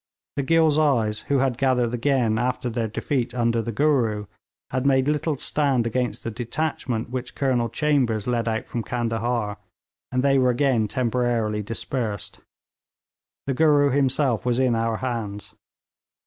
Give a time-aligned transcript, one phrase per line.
[0.35, 4.25] The Ghilzais, who had gathered again after their defeat under the 'Gooroo,'
[4.71, 9.57] had made little stand against the detachment which Colonel Chambers led out from Candahar,
[10.11, 12.39] and they were again temporarily dispersed.
[13.45, 15.53] The 'Gooroo' himself was in our hands.